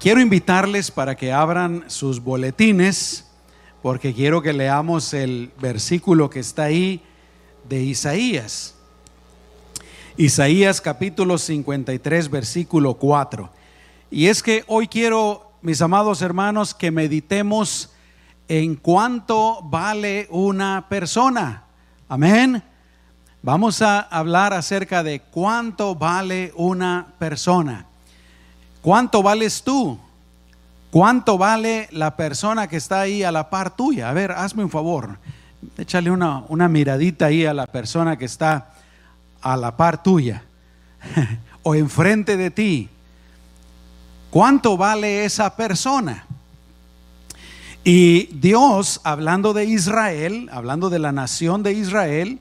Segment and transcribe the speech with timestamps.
[0.00, 3.26] Quiero invitarles para que abran sus boletines,
[3.82, 7.02] porque quiero que leamos el versículo que está ahí
[7.68, 8.74] de Isaías.
[10.16, 13.50] Isaías capítulo 53, versículo 4.
[14.10, 17.92] Y es que hoy quiero, mis amados hermanos, que meditemos
[18.48, 21.64] en cuánto vale una persona.
[22.08, 22.62] Amén.
[23.42, 27.89] Vamos a hablar acerca de cuánto vale una persona.
[28.82, 29.98] ¿Cuánto vales tú?
[30.90, 34.10] ¿Cuánto vale la persona que está ahí a la par tuya?
[34.10, 35.18] A ver, hazme un favor.
[35.76, 38.72] Échale una, miradita ahí a la persona que está
[39.42, 40.42] a la par tuya
[41.62, 42.88] o enfrente de ti.
[44.30, 46.24] ¿Cuánto vale esa persona?
[47.84, 52.38] Y Dios, hablando de Israel, hablando de la nación de Israel,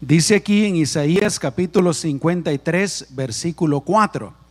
[0.00, 4.41] dice aquí en Isaías capítulo 53, versículo 4.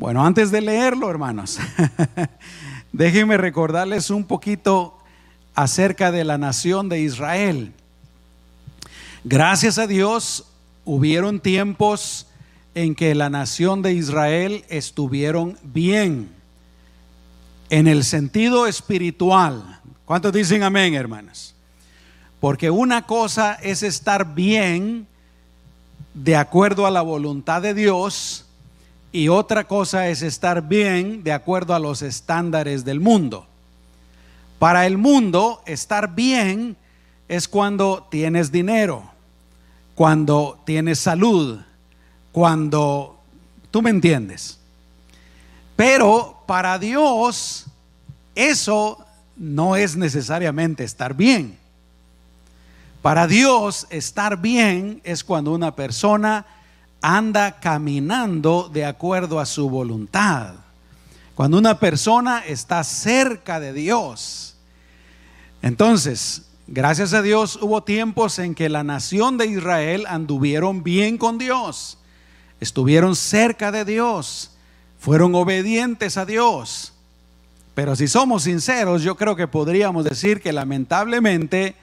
[0.00, 1.58] Bueno, antes de leerlo, hermanos,
[2.92, 4.96] déjenme recordarles un poquito
[5.54, 7.74] acerca de la nación de Israel.
[9.24, 10.46] Gracias a Dios,
[10.86, 12.26] hubieron tiempos
[12.74, 16.30] en que la nación de Israel estuvieron bien
[17.68, 19.80] en el sentido espiritual.
[20.06, 21.54] ¿Cuántos dicen amén, hermanas?
[22.40, 25.06] Porque una cosa es estar bien
[26.14, 28.46] de acuerdo a la voluntad de Dios
[29.12, 33.46] y otra cosa es estar bien de acuerdo a los estándares del mundo.
[34.58, 36.76] Para el mundo, estar bien
[37.28, 39.10] es cuando tienes dinero,
[39.94, 41.60] cuando tienes salud,
[42.30, 43.18] cuando
[43.70, 44.58] tú me entiendes.
[45.76, 47.66] Pero para Dios
[48.34, 49.04] eso
[49.36, 51.58] no es necesariamente estar bien.
[53.02, 56.44] Para Dios estar bien es cuando una persona
[57.02, 60.54] anda caminando de acuerdo a su voluntad.
[61.34, 64.56] Cuando una persona está cerca de Dios.
[65.62, 71.38] Entonces, gracias a Dios hubo tiempos en que la nación de Israel anduvieron bien con
[71.38, 71.98] Dios.
[72.60, 74.50] Estuvieron cerca de Dios.
[74.98, 76.92] Fueron obedientes a Dios.
[77.74, 81.74] Pero si somos sinceros, yo creo que podríamos decir que lamentablemente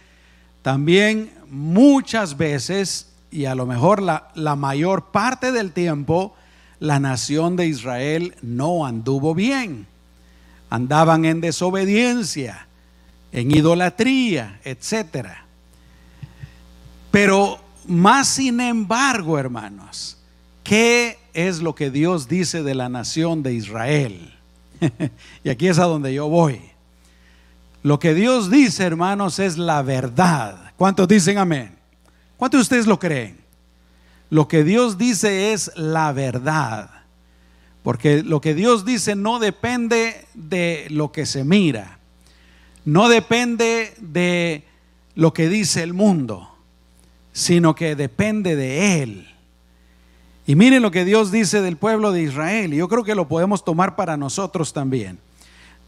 [0.61, 6.35] también muchas veces y a lo mejor la, la mayor parte del tiempo,
[6.79, 9.87] la nación de Israel no anduvo bien.
[10.69, 12.67] Andaban en desobediencia,
[13.31, 15.29] en idolatría, etc.
[17.11, 20.17] Pero más sin embargo, hermanos,
[20.63, 24.33] ¿qué es lo que Dios dice de la nación de Israel?
[25.43, 26.61] y aquí es a donde yo voy.
[27.83, 30.73] Lo que Dios dice, hermanos, es la verdad.
[30.75, 31.76] ¿Cuántos dicen amén?
[32.37, 33.37] ¿Cuántos de ustedes lo creen?
[34.29, 36.89] Lo que Dios dice es la verdad.
[37.83, 41.99] Porque lo que Dios dice no depende de lo que se mira.
[42.85, 44.63] No depende de
[45.15, 46.49] lo que dice el mundo,
[47.33, 49.27] sino que depende de Él.
[50.45, 52.73] Y miren lo que Dios dice del pueblo de Israel.
[52.73, 55.19] Y yo creo que lo podemos tomar para nosotros también.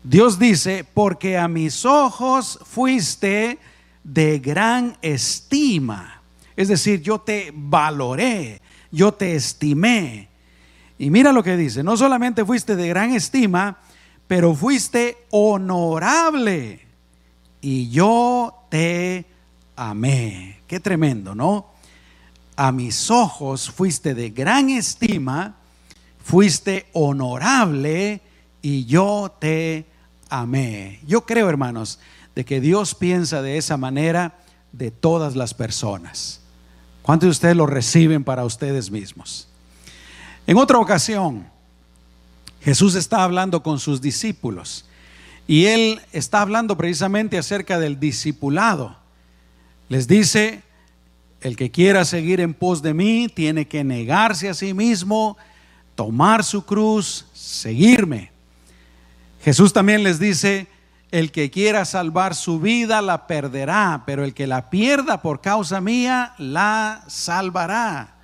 [0.04, 3.60] Dios dice, porque a mis ojos fuiste
[4.04, 6.19] de gran estima
[6.59, 8.62] es decir, yo te valoré,
[8.92, 10.28] yo te estimé.
[10.97, 13.80] Y mira lo que dice, no solamente fuiste de gran estima,
[14.28, 16.86] pero fuiste honorable
[17.62, 19.25] y yo te
[19.78, 20.59] amé.
[20.68, 21.68] Qué tremendo, ¿no?
[22.58, 25.56] A mis ojos fuiste de gran estima,
[26.22, 28.19] fuiste honorable
[28.62, 29.86] y yo te
[30.30, 31.00] amé.
[31.08, 32.02] Yo creo, hermanos,
[32.36, 34.40] de que Dios piensa de esa manera
[34.74, 36.42] de todas las personas.
[37.09, 39.47] ¿Cuántos de ustedes lo reciben para ustedes mismos?
[40.46, 41.47] En otra ocasión,
[42.62, 44.86] Jesús está hablando con sus discípulos
[45.48, 48.96] y él está hablando precisamente acerca del discipulado.
[49.88, 50.62] Les dice,
[51.42, 55.36] el que quiera seguir en pos de mí tiene que negarse a sí mismo,
[55.96, 58.30] tomar su cruz, seguirme.
[59.42, 60.68] Jesús también les dice,
[61.12, 65.82] el que quiera salvar su vida la perderá, pero el que la pierda por causa
[65.82, 68.16] mía la salvará.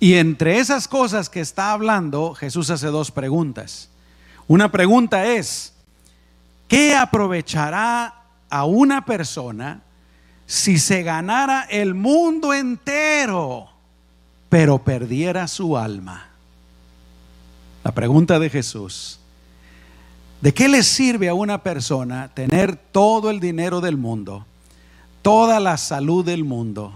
[0.00, 3.88] Y entre esas cosas que está hablando, Jesús hace dos preguntas.
[4.48, 5.72] Una pregunta es,
[6.68, 9.82] ¿qué aprovechará a una persona
[10.46, 13.68] si se ganara el mundo entero,
[14.48, 16.28] pero perdiera su alma?
[17.84, 19.20] La pregunta de Jesús.
[20.40, 24.44] ¿De qué le sirve a una persona tener todo el dinero del mundo,
[25.22, 26.92] toda la salud del mundo,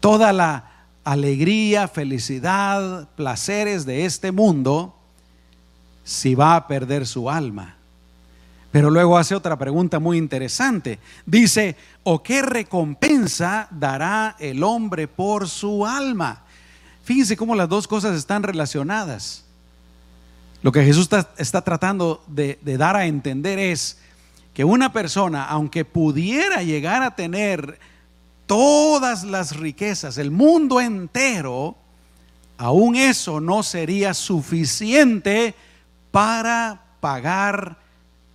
[0.00, 0.70] toda la
[1.04, 4.94] alegría, felicidad, placeres de este mundo,
[6.04, 7.76] si va a perder su alma.
[8.70, 10.98] Pero luego hace otra pregunta muy interesante.
[11.24, 16.42] Dice, ¿o qué recompensa dará el hombre por su alma?
[17.02, 19.45] Fíjense cómo las dos cosas están relacionadas.
[20.66, 21.08] Lo que Jesús
[21.38, 23.98] está, tratando de, de dar a entender es
[24.52, 27.78] que una persona, aunque pudiera llegar a tener
[28.46, 31.76] todas las riquezas, el mundo entero,
[32.58, 35.54] aún eso no sería suficiente
[36.10, 37.76] para pagar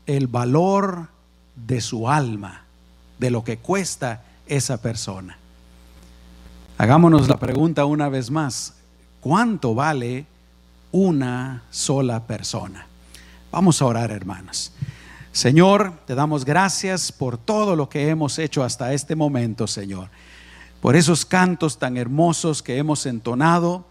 [0.05, 1.09] el valor
[1.57, 2.63] de su alma,
[3.19, 5.37] de lo que cuesta esa persona.
[6.77, 8.75] Hagámonos la pregunta una vez más,
[9.19, 10.30] ¿cuánto vale
[10.91, 12.88] una sola persona?
[13.51, 14.71] Vamos a orar, hermanos.
[15.31, 20.09] Señor, te damos gracias por todo lo que hemos hecho hasta este momento, Señor.
[20.81, 23.85] Por esos cantos tan hermosos que hemos entonado,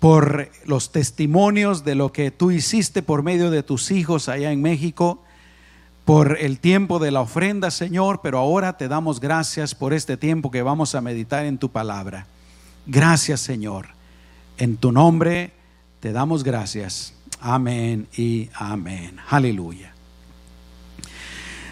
[0.00, 4.62] por los testimonios de lo que tú hiciste por medio de tus hijos allá en
[4.62, 5.22] México,
[6.04, 10.50] por el tiempo de la ofrenda, Señor, pero ahora te damos gracias por este tiempo
[10.50, 12.26] que vamos a meditar en tu palabra.
[12.86, 13.88] Gracias, Señor.
[14.56, 15.52] En tu nombre
[16.00, 17.12] te damos gracias.
[17.40, 19.16] Amén y amén.
[19.28, 19.92] Aleluya.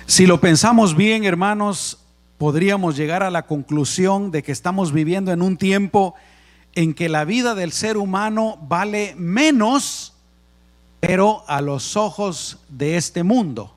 [0.06, 1.98] Si lo pensamos bien, hermanos,
[2.38, 6.14] podríamos llegar a la conclusión de que estamos viviendo en un tiempo
[6.74, 10.12] en que la vida del ser humano vale menos,
[11.00, 13.74] pero a los ojos de este mundo,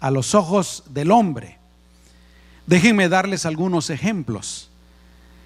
[0.00, 1.58] a los ojos del hombre.
[2.66, 4.70] Déjenme darles algunos ejemplos.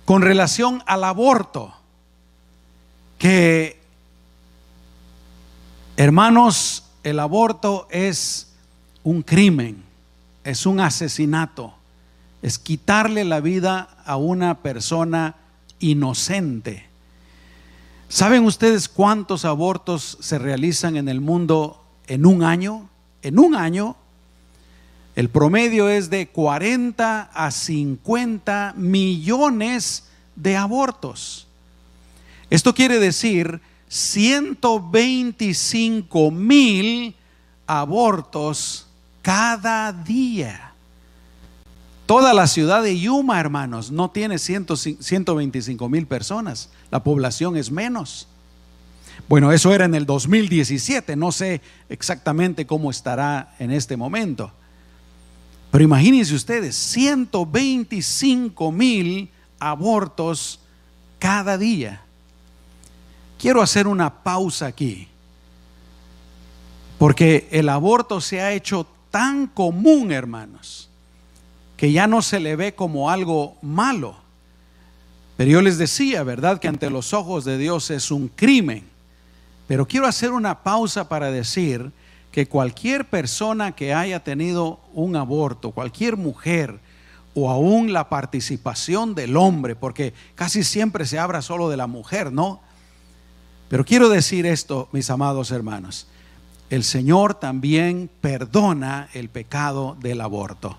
[0.05, 1.75] Con relación al aborto,
[3.19, 3.78] que,
[5.99, 8.49] hermanos, el aborto es
[9.05, 9.89] un crimen
[10.49, 11.75] es un asesinato,
[12.41, 15.37] es quitarle la vida a una persona
[15.79, 16.87] inocente.
[18.09, 22.89] ¿Saben ustedes cuántos abortos se realizan en el mundo en un año?
[23.21, 23.97] En un año,
[25.17, 30.05] el promedio es de 40 a 50 millones
[30.35, 31.47] de abortos.
[32.49, 37.15] Esto quiere decir 125 mil
[37.67, 38.87] abortos
[39.23, 40.73] cada día.
[42.07, 46.71] Toda la ciudad de Yuma, hermanos, no tiene 125 mil personas.
[46.91, 48.29] La población es menos.
[49.29, 51.15] Bueno, eso era en el 2017.
[51.17, 51.61] No sé
[51.91, 54.51] exactamente cómo estará en este momento.
[55.71, 60.61] Pero imagínense ustedes, 125 mil abortos
[61.19, 62.01] cada día.
[63.39, 65.09] Quiero hacer una pausa aquí.
[66.99, 70.91] Porque el aborto se ha hecho tan común, hermanos,
[71.77, 74.17] que ya no se le ve como algo malo.
[75.37, 76.59] Pero yo les decía, ¿verdad?
[76.59, 78.85] Que ante los ojos de Dios es un crimen.
[79.69, 81.93] Pero quiero hacer una pausa para decir
[82.33, 86.81] que cualquier persona que haya tenido un aborto, cualquier mujer,
[87.35, 92.33] o aún la participación del hombre, porque casi siempre se habla solo de la mujer,
[92.33, 92.61] ¿no?
[93.69, 96.07] Pero quiero decir esto, mis amados hermanos
[96.71, 100.77] el Señor también perdona el pecado del aborto.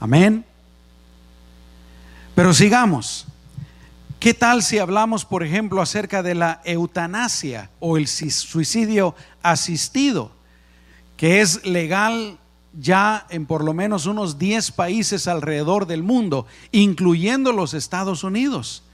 [0.00, 0.44] Amén.
[2.34, 3.26] Pero sigamos.
[4.18, 10.30] ¿Qué tal si hablamos, por ejemplo, acerca de la eutanasia o el suicidio asistido,
[11.16, 12.38] que es legal
[12.78, 18.84] ya en por lo menos unos 10 países alrededor del mundo, incluyendo los Estados Unidos?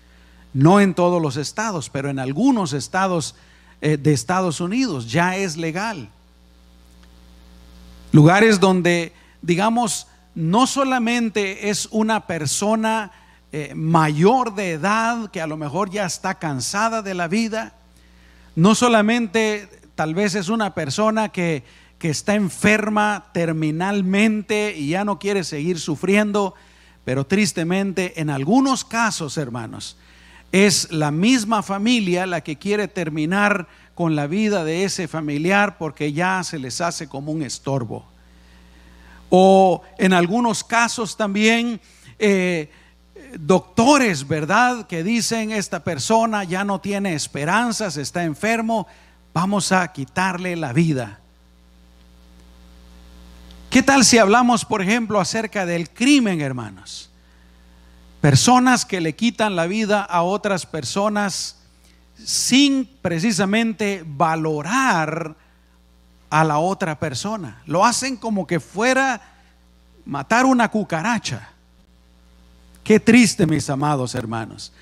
[0.58, 3.36] No en todos los estados, pero en algunos estados
[3.80, 6.08] eh, de Estados Unidos ya es legal.
[8.10, 13.12] Lugares donde, digamos, no solamente es una persona
[13.52, 17.74] eh, mayor de edad que a lo mejor ya está cansada de la vida,
[18.56, 21.62] no solamente tal vez es una persona que,
[22.00, 26.56] que está enferma terminalmente y ya no quiere seguir sufriendo,
[27.04, 29.96] pero tristemente en algunos casos, hermanos,
[30.52, 36.12] es la misma familia la que quiere terminar con la vida de ese familiar porque
[36.12, 38.04] ya se les hace como un estorbo.
[39.30, 41.80] O en algunos casos también
[42.18, 42.70] eh,
[43.38, 44.86] doctores, ¿verdad?
[44.86, 48.86] Que dicen esta persona ya no tiene esperanzas, está enfermo,
[49.34, 51.18] vamos a quitarle la vida.
[53.70, 57.10] ¿Qué tal si hablamos, por ejemplo, acerca del crimen, hermanos?
[58.20, 61.56] Personas que le quitan la vida a otras personas
[62.24, 65.36] sin precisamente valorar
[66.30, 67.62] a la otra persona.
[67.66, 69.20] Lo hacen como que fuera
[70.04, 71.50] matar una cucaracha.
[72.82, 74.72] Qué triste, mis amados hermanos.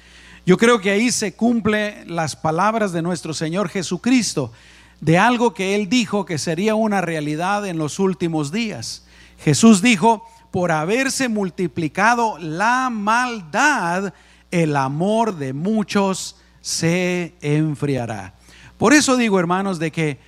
[0.46, 4.52] Yo creo que ahí se cumplen las palabras de nuestro Señor Jesucristo.
[5.00, 9.04] de algo que él dijo que sería una realidad en los últimos días.
[9.38, 14.12] Jesús dijo, por haberse multiplicado la maldad,
[14.50, 18.34] el amor de muchos se enfriará.
[18.78, 20.18] Por eso digo, hermanos, de que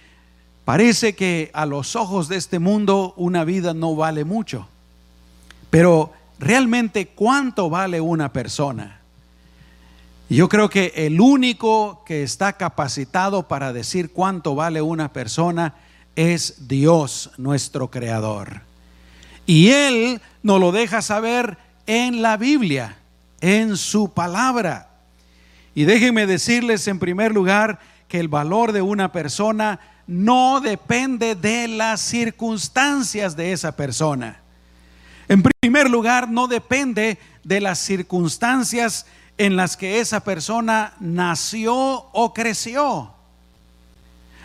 [0.65, 4.69] parece que a los ojos de este mundo una vida no vale mucho.
[5.71, 9.01] Pero realmente, ¿cuánto vale una persona?
[10.31, 15.75] Yo creo que el único que está capacitado para decir cuánto vale una persona
[16.17, 18.68] es Dios, nuestro Creador.
[19.49, 22.99] Y Él nos lo deja saber en la Biblia,
[23.40, 24.90] en su palabra.
[25.75, 27.78] Y déjenme decirles en primer lugar
[28.09, 34.38] que el valor de una persona no depende de las circunstancias de esa persona.
[35.28, 39.07] En primer lugar, no depende de las circunstancias
[39.38, 43.14] en las que esa persona nació o creció.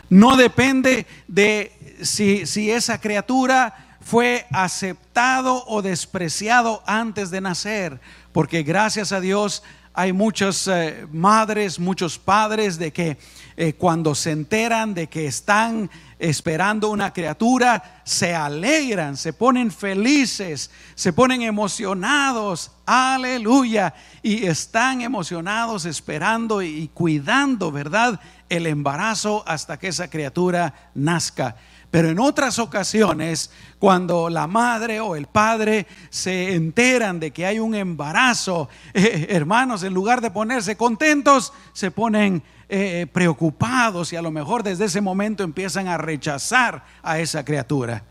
[0.09, 7.99] No depende de si, si esa criatura fue aceptado o despreciado antes de nacer,
[8.31, 13.17] porque gracias a Dios hay muchas eh, madres, muchos padres de que
[13.55, 20.71] eh, cuando se enteran de que están esperando una criatura, se alegran, se ponen felices,
[20.95, 23.93] se ponen emocionados, aleluya,
[24.23, 28.19] y están emocionados esperando y cuidando, ¿verdad?
[28.49, 31.55] El embarazo hasta que esa criatura nazca.
[31.93, 37.59] Pero en otras ocasiones, cuando la madre o el padre se enteran de que hay
[37.59, 44.23] un embarazo, eh, hermanos, en lugar de ponerse contentos, se ponen eh, preocupados y a
[44.23, 48.01] lo mejor desde ese momento empiezan a rechazar a esa criatura.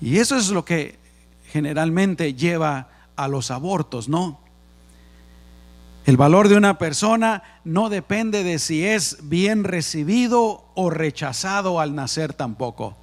[0.00, 0.96] Y eso es lo que
[1.50, 4.38] generalmente lleva a los abortos, ¿no?
[6.06, 11.96] El valor de una persona no depende de si es bien recibido o rechazado al
[11.96, 12.96] nacer tampoco.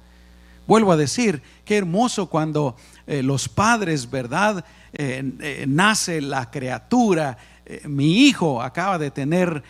[0.66, 4.64] Vuelvo a decir, qué hermoso cuando eh, los padres, ¿verdad?
[4.94, 7.36] Eh, eh, nace la criatura.
[7.84, 9.62] mi hijo acaba de tener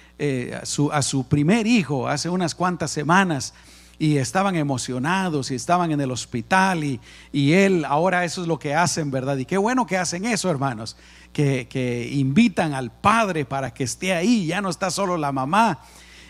[0.62, 3.52] a su, a, su, primer hijo hace unas cuantas semanas
[3.98, 7.00] y estaban emocionados y estaban en el hospital y,
[7.32, 9.36] y él, ahora eso es lo que hacen, ¿verdad?
[9.36, 10.96] Y qué bueno que hacen eso, hermanos
[11.34, 15.80] que, invitan al padre para que esté ahí, ya no está solo la mamá.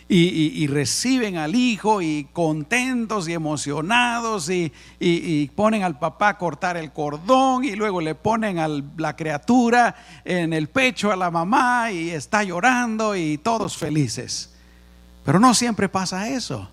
[0.07, 6.91] Y, reciben al hijo y contentos y emocionados y, ponen al papá a cortar el
[6.91, 12.11] cordón y luego le ponen a la criatura en el pecho a la mamá y
[12.11, 14.53] está llorando y todos felices.
[15.23, 16.69] Pero no siempre pasa eso.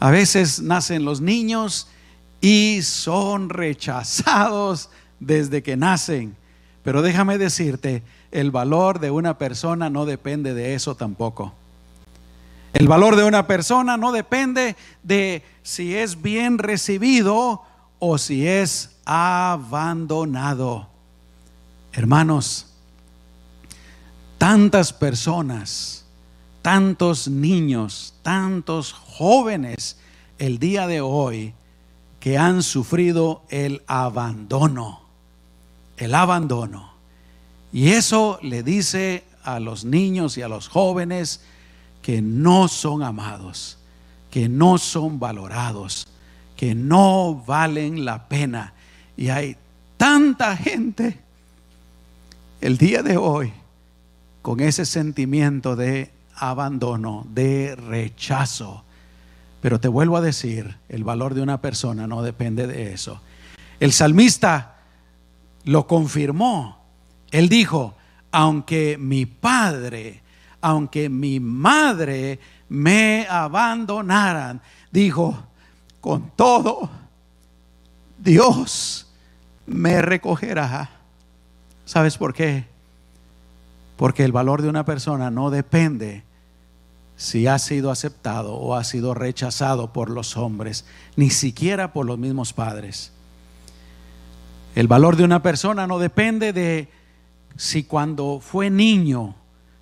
[0.00, 1.88] A veces nacen los niños
[2.40, 6.36] y son rechazados desde que nacen.
[6.82, 11.54] Pero déjame decirte, el valor de una persona no depende de eso tampoco.
[12.74, 17.62] El valor de una persona no depende de si es bien recibido
[18.00, 20.88] o si es abandonado.
[21.92, 22.66] Hermanos,
[24.36, 26.03] tantas personas,
[26.64, 29.98] tantos niños, tantos jóvenes
[30.38, 31.54] el día de hoy
[32.18, 35.04] que han sufrido el abandono
[35.96, 36.92] el abandono.
[37.72, 41.40] Y eso le dice a los niños y a los jóvenes
[42.02, 43.78] que no son amados,
[44.30, 46.06] que no son valorados,
[46.56, 48.74] que no valen la pena.
[49.16, 49.56] Y hay
[49.96, 51.18] tanta gente
[52.60, 53.52] el día de hoy
[54.42, 58.84] con ese sentimiento de abandono, de rechazo.
[59.60, 63.20] Pero te vuelvo a decir, el valor de una persona no depende de eso.
[63.80, 64.76] El salmista
[65.64, 66.84] lo confirmó.
[67.30, 67.94] Él dijo,
[68.30, 70.22] aunque mi padre,
[70.60, 72.38] aunque mi madre
[72.68, 74.60] me abandonaran,
[74.90, 75.44] dijo,
[76.00, 76.90] con todo,
[78.18, 79.10] Dios
[79.66, 80.90] me recogerá.
[81.84, 82.73] ¿Sabes por qué?
[83.96, 86.24] Porque el valor de una persona no depende
[87.16, 90.84] si ha sido aceptado o ha sido rechazado por los hombres,
[91.16, 93.12] ni siquiera por los mismos padres.
[94.74, 96.88] El valor de una persona no depende de
[97.56, 99.36] si cuando fue niño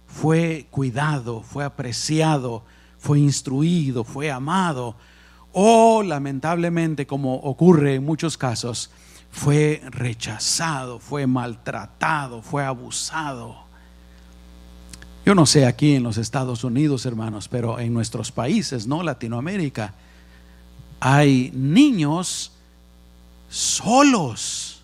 [0.07, 2.65] fue cuidado, fue apreciado,
[2.99, 4.95] fue instruido, fue amado,
[5.53, 8.91] o lamentablemente, como ocurre en muchos casos,
[9.31, 13.62] fue rechazado, fue maltratado, fue abusado.
[15.25, 19.03] Yo no sé aquí en los Estados Unidos, hermanos, pero en nuestros países, ¿no?
[19.05, 19.95] Latinoamérica,
[20.99, 22.53] hay niños
[23.49, 24.83] solos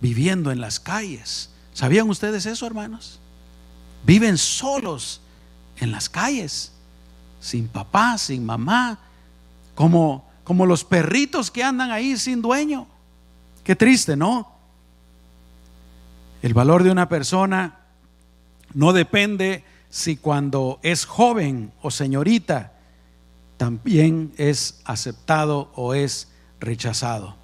[0.00, 1.50] viviendo en las calles.
[1.74, 3.20] ¿Sabían ustedes eso, hermanos?
[4.04, 5.20] Viven solos
[5.78, 6.72] en las calles.
[7.40, 9.00] sin papá, sin mamá,
[9.74, 12.86] como, como los perritos que andan ahí sin dueño.
[13.64, 14.52] Qué triste, ¿no?
[16.40, 17.81] El valor de una persona
[18.74, 22.72] no depende si cuando es joven o señorita
[23.56, 27.36] también es aceptado o es rechazado.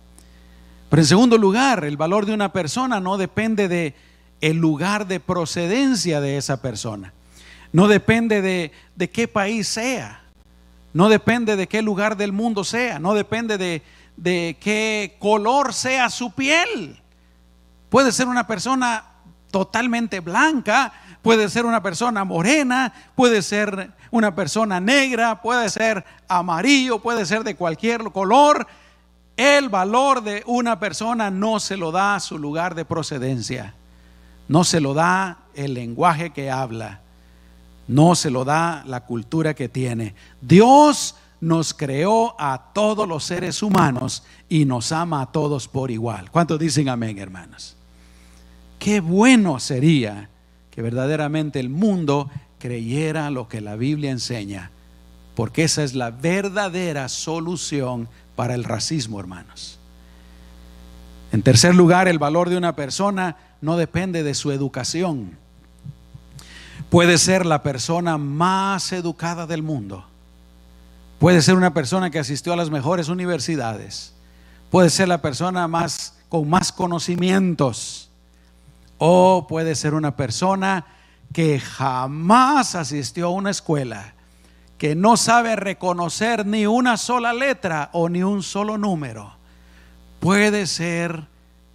[0.88, 3.94] Pero en segundo lugar, el valor de una persona no depende de
[4.40, 7.12] el lugar de procedencia de esa persona.
[7.72, 10.22] No depende de, de qué país sea.
[10.94, 12.98] No depende de qué lugar del mundo sea.
[12.98, 13.82] No depende de,
[14.16, 17.00] de qué color sea su piel.
[17.90, 19.04] Puede ser una persona
[19.50, 20.92] totalmente blanca,
[21.22, 27.44] puede ser una persona morena, puede ser una persona negra, puede ser amarillo, puede ser
[27.44, 28.66] de cualquier color.
[29.36, 33.74] El valor de una persona no se lo da su lugar de procedencia,
[34.48, 37.00] no se lo da el lenguaje que habla,
[37.86, 40.14] no se lo da la cultura que tiene.
[40.40, 46.30] Dios nos creó a todos los seres humanos y nos ama a todos por igual.
[46.30, 47.76] ¿Cuántos dicen amén, hermanos?
[48.78, 50.28] Qué bueno sería
[50.78, 52.30] que verdaderamente el mundo
[52.60, 54.70] creyera lo que la Biblia enseña,
[55.34, 59.80] porque esa es la verdadera solución para el racismo, hermanos.
[61.32, 65.36] En tercer lugar, el valor de una persona no depende de su educación.
[66.90, 70.04] Puede ser la persona más educada del mundo.
[71.18, 74.14] Puede ser una persona que asistió a las mejores universidades.
[74.70, 78.07] Puede ser la persona más con más conocimientos
[78.98, 80.86] o puede ser una persona
[81.32, 84.14] que jamás asistió a una escuela,
[84.76, 89.32] que no sabe reconocer ni una sola letra o ni un solo número.
[90.20, 91.26] Puede ser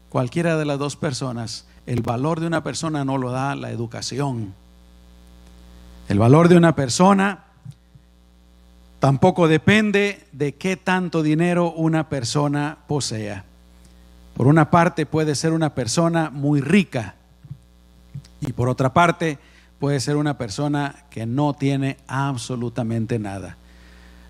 [0.10, 1.68] cualquiera de las dos personas.
[1.86, 4.54] El valor de una persona no lo da la educación.
[6.08, 7.46] El valor de una persona
[9.00, 13.46] tampoco depende de qué tanto dinero una persona posea.
[14.36, 17.16] Por una parte puede ser una persona muy rica
[18.42, 19.38] y por otra parte
[19.80, 23.58] puede ser una persona que no tiene absolutamente nada.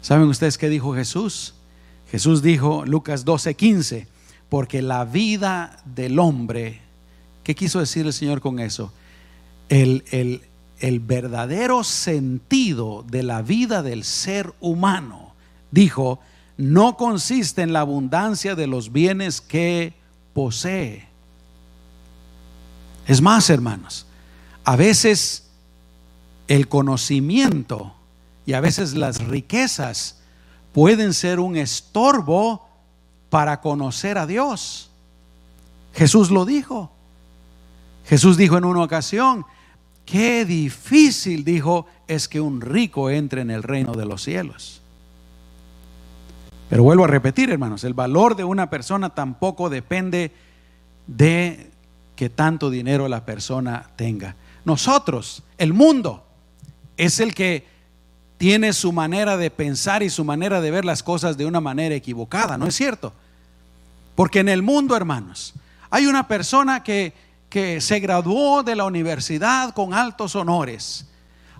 [0.01, 1.55] ¿Saben ustedes qué dijo Jesús?
[2.11, 4.07] Jesús dijo, Lucas 12, 15,
[4.49, 6.81] porque la vida del hombre,
[7.43, 8.91] ¿qué quiso decir el Señor con eso?
[9.69, 10.41] El, el,
[10.79, 15.33] el verdadero sentido de la vida del ser humano,
[15.71, 16.19] dijo,
[16.57, 19.93] no consiste en la abundancia de los bienes que
[20.33, 21.07] posee.
[23.07, 24.05] Es más, hermanos,
[24.63, 25.49] a veces
[26.47, 27.93] el conocimiento
[28.45, 30.19] y a veces las riquezas
[30.73, 32.67] pueden ser un estorbo
[33.29, 34.89] para conocer a Dios.
[35.93, 36.91] Jesús lo dijo.
[38.05, 39.45] Jesús dijo en una ocasión,
[40.05, 44.82] qué difícil, dijo, es que un rico entre en el reino de los cielos.
[46.73, 50.31] Pero vuelvo a repetir, hermanos, el valor de una persona tampoco depende
[51.05, 51.69] de
[52.15, 54.35] que tanto dinero la persona tenga.
[54.65, 56.25] Nosotros, el mundo,
[56.97, 57.67] es el que
[58.39, 61.93] tiene su manera de pensar y su manera de ver las cosas de una manera
[61.93, 63.13] equivocada, ¿no es cierto?
[64.15, 65.53] Porque en el mundo, hermanos,
[65.91, 67.13] hay una persona que,
[67.49, 71.05] que se graduó de la universidad con altos honores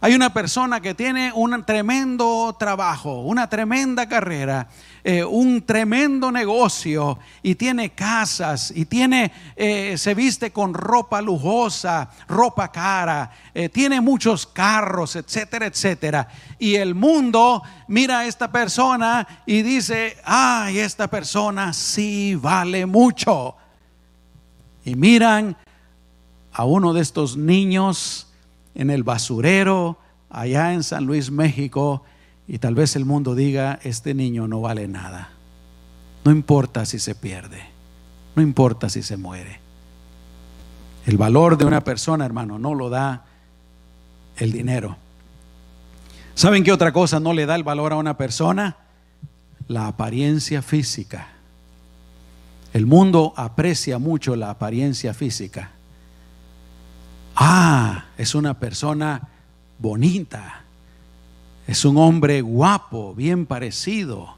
[0.04, 4.68] hay una persona que tiene un tremendo trabajo, una tremenda carrera,
[5.02, 12.10] eh, un tremendo negocio y tiene casas y tiene, eh, se viste con ropa lujosa,
[12.28, 16.28] ropa cara, eh, tiene muchos carros, etcétera, etcétera.
[16.60, 23.56] Y el mundo mira a esta persona y dice, ay, esta persona sí vale mucho.
[24.84, 25.56] Y miran
[26.52, 28.33] a uno de estos niños
[28.76, 29.98] en el basurero
[30.30, 32.04] allá en San Luis, México,
[32.48, 35.30] y tal vez el mundo diga, este niño no vale nada.
[36.26, 37.62] No importa si se pierde,
[38.36, 39.60] no importa si se muere.
[41.06, 43.26] El valor de una persona, hermano, no lo da
[44.38, 44.98] el dinero.
[46.34, 48.78] ¿Saben qué otra cosa no le da el valor a una persona?
[49.68, 51.28] La apariencia física.
[52.74, 55.72] El mundo aprecia mucho la apariencia física.
[57.36, 59.28] Ah, es una persona
[59.80, 60.63] bonita.
[61.67, 64.36] Es un hombre guapo, bien parecido.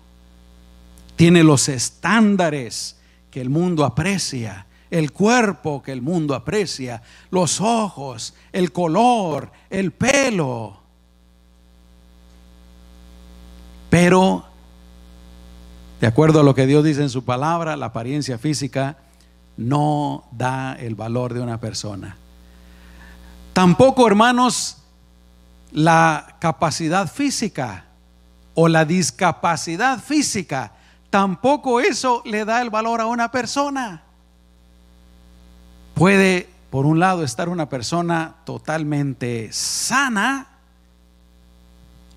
[1.15, 2.97] Tiene los estándares
[3.31, 9.91] que el mundo aprecia, el cuerpo que el mundo aprecia, los ojos, el color, el
[9.91, 10.77] pelo.
[13.89, 14.45] Pero,
[15.99, 18.97] de acuerdo a lo que Dios dice en su palabra, la apariencia física
[19.57, 22.17] no da el valor de una persona.
[23.55, 24.83] Tampoco, hermanos,
[25.71, 27.85] la capacidad física
[28.53, 30.73] o la discapacidad física,
[31.09, 34.03] tampoco eso le da el valor a una persona.
[35.93, 40.49] Puede, por un lado, estar una persona totalmente sana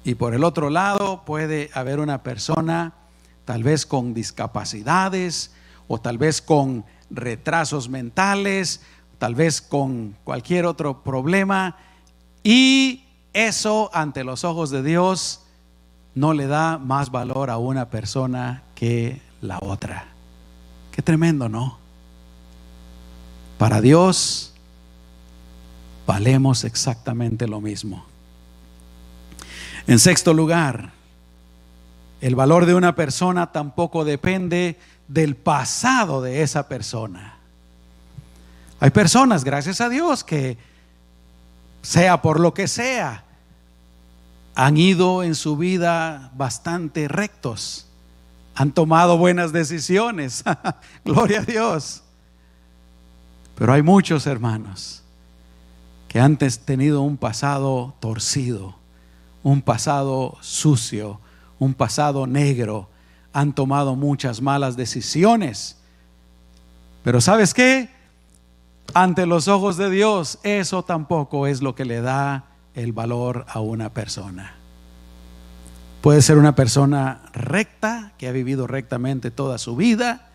[0.02, 2.94] y por el otro lado puede haber una persona
[3.44, 5.52] tal vez con discapacidades
[5.86, 8.80] o tal vez con retrasos mentales,
[9.18, 11.76] tal vez con cualquier otro problema
[12.42, 15.42] y eso ante los ojos de Dios
[16.14, 20.06] no le da más valor a una persona que la otra.
[20.90, 21.78] Qué tremendo, ¿no?
[23.58, 24.54] Para Dios
[26.06, 28.04] valemos exactamente lo mismo.
[29.86, 30.90] En sexto lugar,
[32.20, 37.37] el valor de una persona tampoco depende del pasado de esa persona.
[38.80, 40.56] Hay personas, gracias a Dios, que
[41.82, 43.24] sea por lo que sea,
[44.54, 47.86] han ido en su vida bastante rectos,
[48.54, 50.44] han tomado buenas decisiones,
[51.04, 52.02] gloria a Dios.
[53.56, 55.02] Pero hay muchos hermanos
[56.06, 58.76] que han tenido un pasado torcido,
[59.42, 61.20] un pasado sucio,
[61.58, 62.88] un pasado negro,
[63.32, 65.76] han tomado muchas malas decisiones.
[67.02, 67.97] Pero ¿sabes qué?
[68.94, 73.60] Ante los ojos de Dios, eso tampoco es lo que le da el valor a
[73.60, 74.54] una persona.
[76.00, 80.28] Puede ser una persona recta, que ha vivido rectamente toda su vida,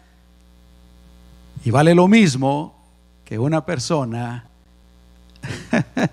[1.64, 2.76] y vale lo mismo
[3.24, 4.46] que una persona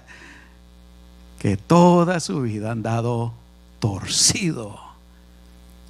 [1.39, 3.35] que toda su vida ha andado
[3.81, 4.79] torcido.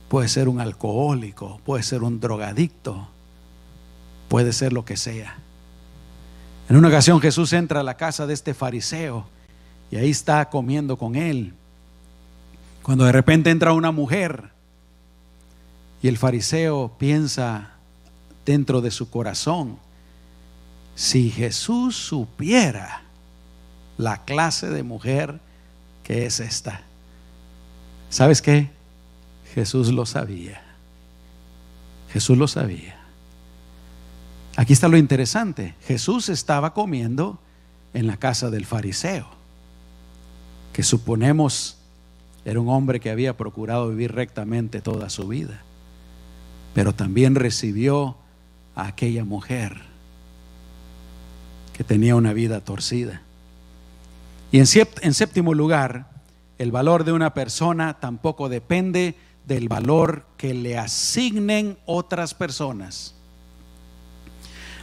[0.08, 3.08] Puede ser un alcohólico, puede ser un drogadicto,
[4.28, 5.39] puede ser lo que sea.
[6.70, 9.26] En una ocasión Jesús entra a la casa de este fariseo
[9.90, 11.52] y ahí está comiendo con él.
[12.85, 14.50] Cuando de repente entra una mujer
[16.00, 17.72] y el fariseo piensa
[18.46, 19.78] dentro de su corazón,
[20.94, 23.02] si Jesús supiera
[23.98, 25.40] la clase de mujer
[26.04, 26.83] que es esta,
[28.11, 28.70] ¿sabes qué?
[29.54, 30.62] Jesús lo sabía.
[32.12, 32.99] Jesús lo sabía.
[34.56, 35.74] Aquí está lo interesante.
[35.86, 37.40] Jesús estaba comiendo
[37.94, 39.28] en la casa del fariseo,
[40.72, 41.78] que suponemos
[42.44, 45.62] era un hombre que había procurado vivir rectamente toda su vida,
[46.74, 48.16] pero también recibió
[48.74, 49.82] a aquella mujer
[51.74, 53.22] que tenía una vida torcida.
[54.52, 56.10] Y en, séptimo lugar,
[56.58, 63.14] el valor de una persona tampoco depende del valor que le asignen otras personas.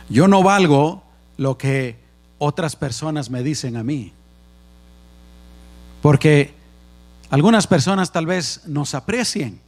[0.09, 1.03] Yo no valgo
[1.37, 1.99] lo que
[2.37, 4.13] otras personas me dicen a mí.
[6.01, 6.53] Porque
[7.29, 9.59] algunas personas tal vez nos aprecien,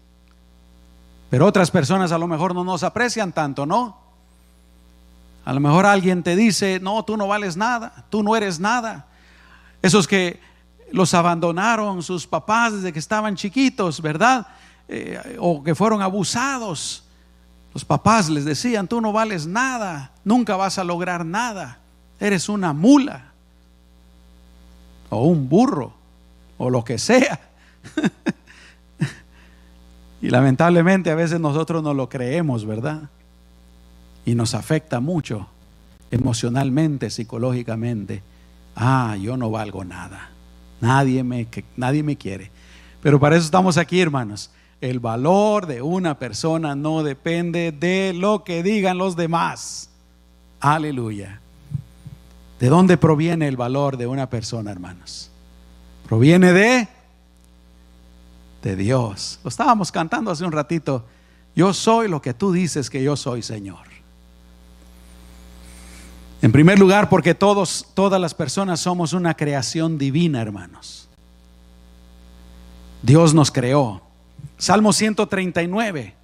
[1.30, 3.98] pero otras personas a lo mejor no nos aprecian tanto, ¿no?
[5.46, 9.08] A lo mejor alguien te dice, no, tú no vales nada, tú no eres nada.
[9.82, 10.40] Esos que
[10.92, 14.48] los abandonaron sus papás desde que estaban chiquitos, ¿verdad?
[14.88, 17.04] Eh, o que fueron abusados.
[17.74, 21.80] Los papás les decían, tú no vales nada, nunca vas a lograr nada,
[22.20, 23.32] eres una mula
[25.10, 25.94] o un burro
[26.58, 27.40] o lo que sea.
[30.22, 33.10] y lamentablemente a veces nosotros no lo creemos, ¿verdad?
[34.26, 35.48] Y nos afecta mucho
[36.12, 38.22] emocionalmente, psicológicamente.
[38.76, 40.30] Ah, yo no valgo nada.
[40.82, 42.52] Nadie me, nadie me quiere.
[43.02, 44.52] Pero para eso estamos aquí, hermanos.
[44.82, 49.90] El valor de una persona no depende de lo que digan los demás.
[50.60, 51.42] Aleluya.
[52.60, 55.32] ¿De dónde proviene el valor de una persona, hermanos?
[56.08, 56.88] Proviene de
[58.62, 59.40] de Dios.
[59.44, 61.06] Lo estábamos cantando hace un ratito.
[61.56, 63.88] Yo soy lo que tú dices que yo soy, Señor.
[66.42, 71.10] En primer lugar, porque todos, todas las personas somos una creación divina, hermanos.
[73.02, 74.02] Dios nos creó.
[74.58, 76.16] Salmo 139,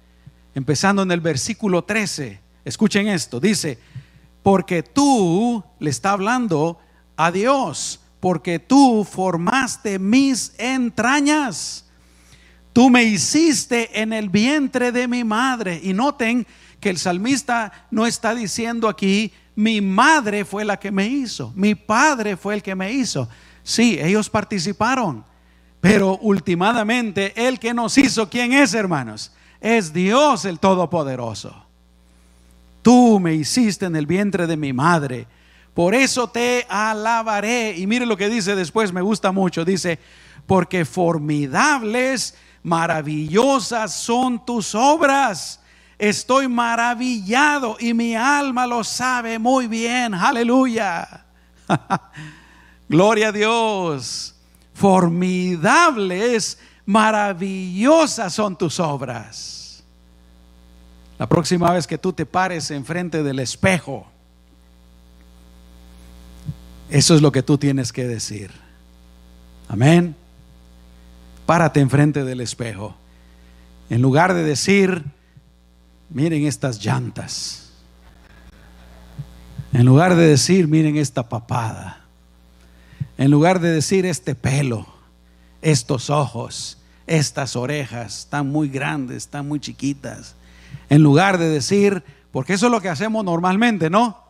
[0.54, 2.40] empezando en el versículo 13.
[2.64, 3.78] Escuchen esto, dice,
[4.42, 6.78] porque tú le está hablando
[7.16, 11.84] a Dios, porque tú formaste mis entrañas.
[12.72, 15.80] Tú me hiciste en el vientre de mi madre.
[15.82, 16.46] Y noten
[16.80, 21.74] que el salmista no está diciendo aquí, mi madre fue la que me hizo, mi
[21.74, 23.28] padre fue el que me hizo.
[23.62, 25.24] Sí, ellos participaron,
[25.88, 29.30] pero últimamente el que nos hizo, ¿quién es, hermanos?
[29.60, 31.54] Es Dios el Todopoderoso.
[32.82, 35.28] Tú me hiciste en el vientre de mi madre.
[35.74, 37.76] Por eso te alabaré.
[37.76, 39.64] Y mire lo que dice después, me gusta mucho.
[39.64, 40.00] Dice,
[40.44, 45.60] porque formidables maravillosas son tus obras.
[46.00, 50.14] Estoy maravillado y mi alma lo sabe muy bien.
[50.14, 51.26] Aleluya.
[52.88, 54.35] Gloria a Dios.
[54.76, 59.82] Formidables, maravillosas son tus obras.
[61.18, 64.06] La próxima vez que tú te pares enfrente del espejo,
[66.90, 68.50] eso es lo que tú tienes que decir.
[69.66, 70.14] Amén.
[71.46, 72.94] Párate enfrente del espejo.
[73.88, 75.04] En lugar de decir,
[76.10, 77.70] miren estas llantas.
[79.72, 82.05] En lugar de decir, miren esta papada.
[83.18, 84.86] En lugar de decir este pelo,
[85.62, 90.34] estos ojos, estas orejas, están muy grandes, están muy chiquitas.
[90.90, 94.22] En lugar de decir, porque eso es lo que hacemos normalmente, ¿no?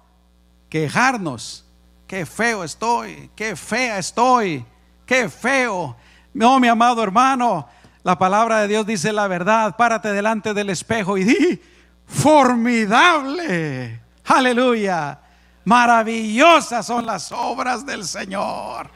[0.68, 1.64] Quejarnos.
[2.06, 4.64] Qué feo estoy, qué fea estoy,
[5.04, 5.96] qué feo.
[6.32, 7.66] No, mi amado hermano,
[8.04, 9.74] la palabra de Dios dice la verdad.
[9.76, 11.60] Párate delante del espejo y di,
[12.06, 14.00] formidable.
[14.24, 15.18] Aleluya.
[15.66, 18.88] Maravillosas son las obras del Señor.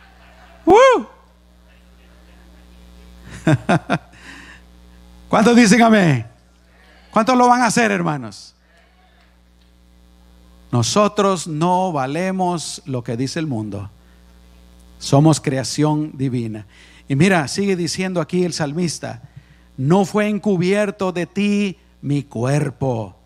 [0.64, 1.04] ¡Uh!
[5.28, 6.24] ¿Cuántos dicen amén?
[7.10, 8.54] ¿Cuántos lo van a hacer, hermanos?
[10.70, 13.90] Nosotros no valemos lo que dice el mundo.
[15.00, 16.68] Somos creación divina.
[17.08, 19.22] Y mira, sigue diciendo aquí el salmista,
[19.76, 23.16] no fue encubierto de ti mi cuerpo,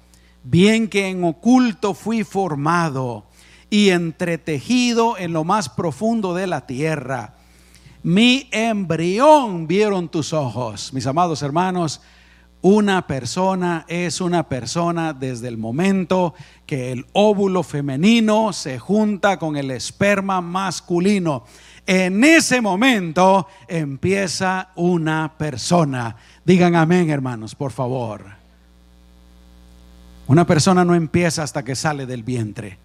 [0.42, 3.26] bien que en oculto fui formado
[3.70, 7.34] y entretejido en lo más profundo de la tierra.
[8.02, 12.02] Mi embrión vieron tus ojos, mis amados hermanos.
[12.60, 16.34] Una persona es una persona desde el momento
[16.66, 21.44] que el óvulo femenino se junta con el esperma masculino.
[21.86, 26.16] En ese momento empieza una persona.
[26.44, 28.24] Digan amén, hermanos, por favor.
[30.26, 32.83] Una persona no empieza hasta que sale del vientre.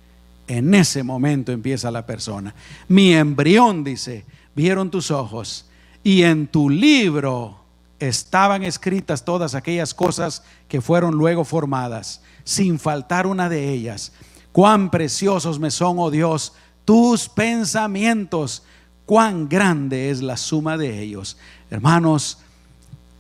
[0.50, 2.56] En ese momento empieza la persona.
[2.88, 5.70] Mi embrión, dice, vieron tus ojos
[6.04, 7.60] y en tu libro
[8.00, 14.12] estaban escritas todas aquellas cosas que fueron luego formadas, sin faltar una de ellas.
[14.52, 18.64] Cuán preciosos me son, oh Dios, tus pensamientos,
[19.06, 21.38] cuán grande es la suma de ellos.
[21.70, 22.40] Hermanos,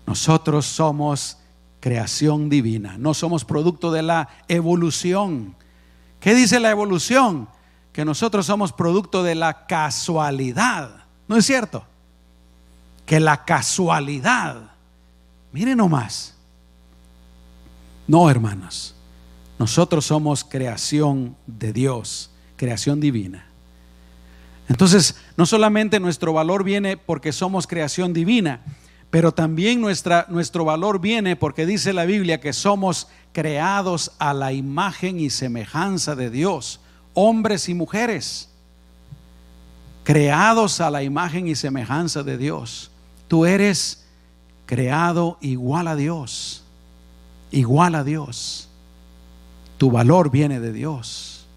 [0.07, 1.37] nosotros somos
[1.79, 5.55] creación divina, no somos producto de la evolución.
[6.19, 7.49] ¿Qué dice la evolución?
[7.93, 11.05] Que nosotros somos producto de la casualidad.
[11.27, 11.85] ¿No es cierto?
[13.09, 14.69] que la casualidad,
[15.51, 16.35] miren nomás,
[18.05, 18.93] no hermanos,
[19.57, 23.47] nosotros somos creación de Dios, creación divina.
[24.67, 28.61] Entonces, no solamente nuestro valor viene porque somos creación divina,
[29.09, 35.19] pero también nuestro valor viene porque dice la Biblia que somos creados a la imagen
[35.19, 36.79] y semejanza de Dios,
[37.15, 38.49] hombres y mujeres,
[40.03, 42.91] creados a la imagen y semejanza de Dios.
[43.27, 44.05] Tú eres
[44.67, 46.63] creado igual a Dios,
[47.49, 48.69] igual a Dios.
[49.79, 51.47] Tu valor viene de Dios.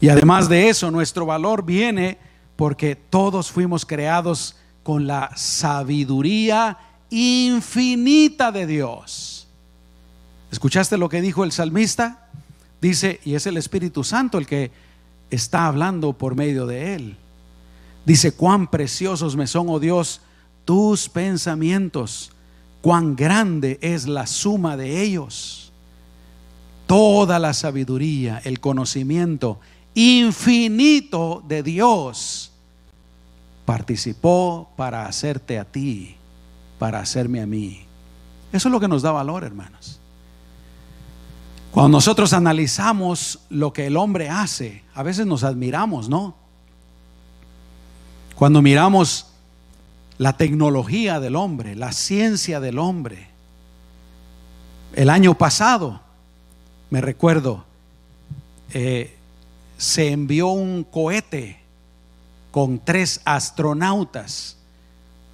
[0.00, 2.18] Y además de eso, nuestro valor viene
[2.56, 6.78] porque todos fuimos creados con la sabiduría
[7.10, 9.46] infinita de Dios.
[10.50, 12.28] ¿Escuchaste lo que dijo el salmista?
[12.80, 14.70] Dice, y es el Espíritu Santo el que
[15.30, 17.16] está hablando por medio de él.
[18.04, 20.20] Dice, cuán preciosos me son, oh Dios,
[20.64, 22.32] tus pensamientos,
[22.80, 25.72] cuán grande es la suma de ellos.
[26.86, 29.60] Toda la sabiduría, el conocimiento
[29.94, 32.49] infinito de Dios
[33.70, 36.16] participó para hacerte a ti,
[36.80, 37.82] para hacerme a mí.
[38.52, 40.00] Eso es lo que nos da valor, hermanos.
[41.70, 46.34] Cuando nosotros analizamos lo que el hombre hace, a veces nos admiramos, ¿no?
[48.34, 49.28] Cuando miramos
[50.18, 53.28] la tecnología del hombre, la ciencia del hombre,
[54.94, 56.00] el año pasado,
[56.90, 57.64] me recuerdo,
[58.72, 59.16] eh,
[59.78, 61.59] se envió un cohete
[62.50, 64.56] con tres astronautas,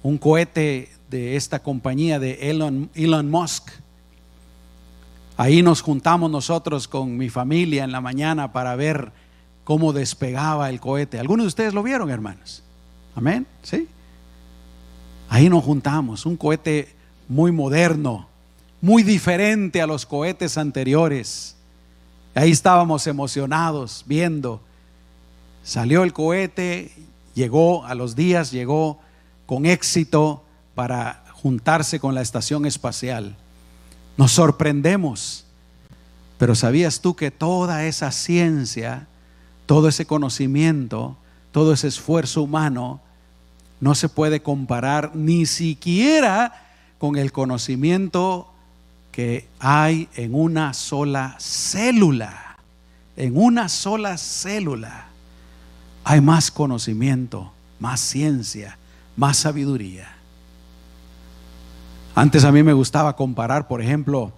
[0.03, 3.71] un cohete de esta compañía de Elon, Musk.
[5.35, 9.11] Ahí nos juntamos nosotros con mi familia en la mañana para ver
[9.63, 11.19] cómo despegaba el cohete.
[11.19, 12.63] ¿Algunos de ustedes lo vieron, hermanos?
[13.15, 13.87] Amén, ¿sí?
[15.29, 16.95] Ahí nos juntamos, un cohete
[17.27, 18.27] muy moderno,
[18.81, 21.55] muy diferente a los cohetes anteriores.
[22.33, 24.61] Ahí estábamos emocionados viendo.
[25.63, 26.91] Salió el cohete,
[27.37, 28.99] llegó a los días, llegó
[29.45, 33.35] con éxito para juntarse con la estación espacial.
[34.17, 35.45] Nos sorprendemos.
[36.39, 39.07] Pero ¿sabías tú que toda esa ciencia,
[39.67, 41.15] todo ese conocimiento,
[41.51, 43.01] todo ese esfuerzo humano
[43.79, 46.65] no se puede comparar ni siquiera
[46.97, 48.51] con el conocimiento
[49.11, 52.57] que hay en una sola célula?
[53.15, 55.07] En una sola célula
[56.09, 58.77] hay más conocimiento, más ciencia,
[59.17, 60.07] más sabiduría.
[62.15, 64.31] Antes a mí me gustaba comparar, por ejemplo,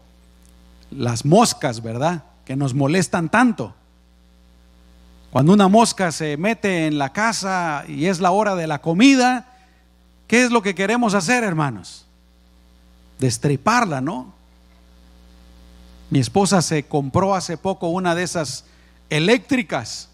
[0.90, 2.24] las moscas, ¿verdad?
[2.44, 3.76] Que nos molestan tanto.
[5.30, 9.56] Cuando una mosca se mete en la casa y es la hora de la comida,
[10.26, 12.08] ¿qué es lo que queremos hacer, hermanos?
[13.20, 14.34] Destriparla, ¿no?
[16.10, 18.66] Mi esposa se compró hace poco una de esas
[19.12, 20.09] eléctricas.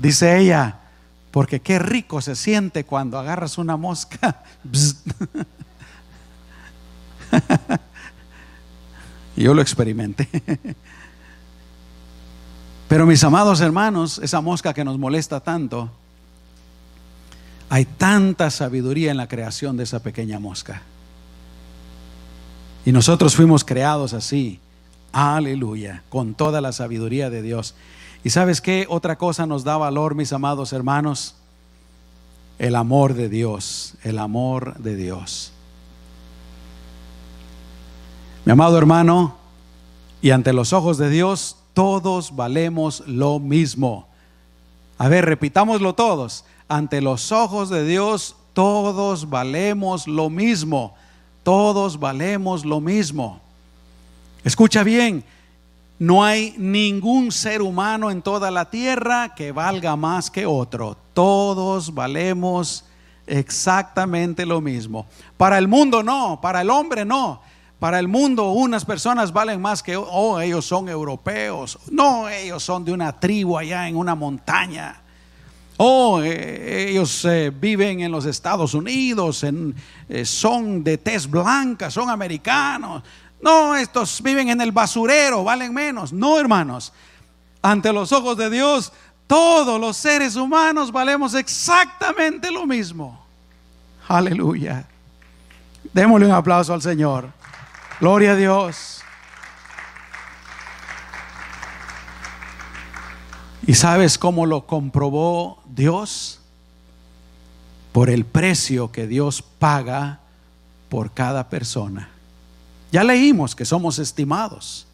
[0.00, 0.78] Dice ella,
[1.30, 4.42] porque qué rico se siente cuando agarras una mosca.
[9.36, 10.26] yo lo experimenté.
[12.88, 15.90] Pero mis amados hermanos, esa mosca que nos molesta tanto,
[17.68, 20.80] hay tanta sabiduría en la creación de esa pequeña mosca.
[22.86, 24.60] Y nosotros fuimos creados así,
[25.12, 27.74] aleluya, con toda la sabiduría de Dios.
[28.22, 28.86] ¿Y sabes qué?
[28.88, 31.36] Otra cosa nos da valor, mis amados hermanos,
[32.58, 35.52] el amor de Dios, el amor de Dios.
[38.44, 39.36] Mi amado hermano,
[40.20, 44.06] y ante los ojos de Dios, todos valemos lo mismo.
[44.98, 46.44] A ver, repitámoslo todos.
[46.68, 50.94] Ante los ojos de Dios, todos valemos lo mismo.
[51.42, 53.40] Todos valemos lo mismo.
[54.44, 55.24] Escucha bien,
[56.00, 60.96] no hay ningún ser humano en toda la tierra que valga más que otro.
[61.12, 62.86] Todos valemos
[63.26, 65.06] exactamente lo mismo.
[65.36, 67.42] Para el mundo no, para el hombre no.
[67.78, 71.78] Para el mundo unas personas valen más que, oh, ellos son europeos.
[71.90, 75.02] No, ellos son de una tribu allá en una montaña.
[75.76, 83.02] Oh, ellos eh, viven en los Estados Unidos, eh, son de tez blanca, son americanos.
[83.42, 86.12] No, estos viven en el basurero, valen menos.
[86.12, 86.92] No, hermanos.
[87.62, 88.92] Ante los ojos de Dios,
[89.26, 93.24] todos los seres humanos valemos exactamente lo mismo.
[94.08, 94.86] Aleluya.
[95.92, 97.30] Démosle un aplauso al Señor.
[98.00, 99.02] Gloria a Dios.
[103.66, 106.40] ¿Y sabes cómo lo comprobó Dios?
[107.92, 110.20] Por el precio que Dios paga
[110.88, 112.09] por cada persona.
[112.92, 114.86] Ya leímos que somos estimados,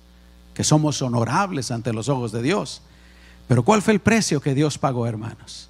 [0.55, 2.83] que somos honorables ante los ojos de Dios.
[3.49, 5.69] Pero ¿cuál fue el precio que Dios pagó, hermanos?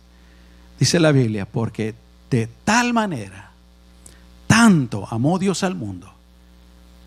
[0.78, 1.94] Dice la Biblia, porque
[2.30, 3.50] de tal manera,
[4.46, 6.12] tanto amó Dios al mundo,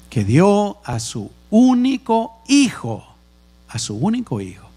[0.09, 3.05] que dio a su único hijo,
[3.67, 4.67] a su único hijo,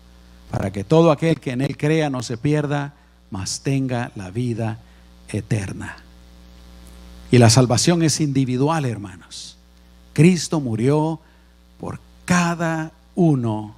[0.50, 2.94] para que todo aquel que en él crea no se pierda,
[3.30, 4.78] mas tenga la vida
[5.28, 5.96] eterna.
[7.30, 9.56] Y la salvación es individual, hermanos.
[10.12, 11.20] Cristo murió
[11.78, 13.74] por cada uno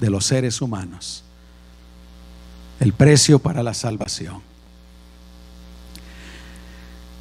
[0.00, 1.24] de los seres humanos.
[2.80, 4.42] El precio para la salvación.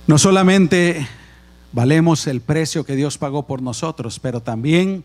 [0.05, 1.07] No solamente
[1.71, 5.03] valemos el precio que Dios pagó por nosotros, pero también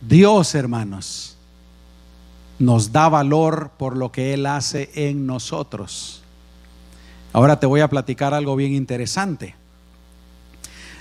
[0.00, 1.36] Dios, hermanos,
[2.58, 6.22] nos da valor por lo que Él hace en nosotros.
[7.32, 9.54] Ahora te voy a platicar algo bien interesante.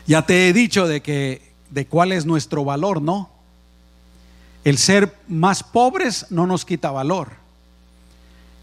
[0.09, 3.29] Ya te he dicho de que de cuál es nuestro valor, ¿no?
[4.63, 7.33] El ser más pobres no nos quita valor.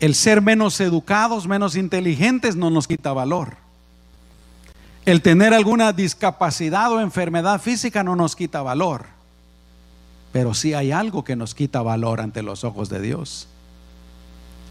[0.01, 3.59] El ser menos educados, menos inteligentes no nos quita valor.
[5.05, 9.07] El tener alguna discapacidad o enfermedad física no nos quita valor,
[10.33, 13.47] pero sí hay algo que nos quita valor ante los ojos de Dios.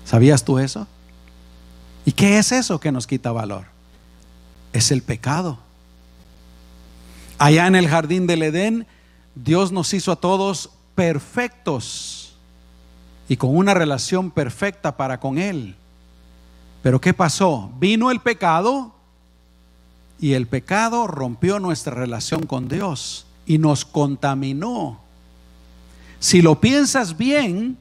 [0.04, 0.88] ¿Sabías tú eso?
[2.04, 3.64] ¿Y qué es eso que nos quita valor?
[4.74, 5.64] Es el pecado.
[7.46, 8.88] Allá en el jardín del Edén,
[9.36, 12.34] Dios nos hizo a todos perfectos
[13.30, 15.76] y con una relación perfecta para con Él.
[16.82, 17.70] Pero ¿qué pasó?
[17.78, 18.96] Vino el pecado
[20.20, 25.00] y el pecado rompió nuestra relación con Dios y nos contaminó.
[26.18, 27.78] Si lo piensas bien,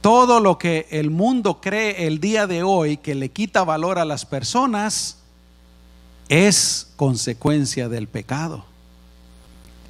[0.00, 4.04] todo lo que el mundo cree el día de hoy que le quita valor a
[4.04, 5.18] las personas
[6.28, 8.64] es consecuencia del pecado.